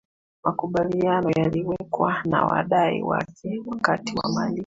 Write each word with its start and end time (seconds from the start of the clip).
makubaliano 0.43 1.29
yaliwekwa 1.29 2.21
na 2.25 2.45
wadai 2.45 3.01
wake 3.01 3.61
wakati 3.65 4.17
wa 4.17 4.31
malipo 4.33 4.59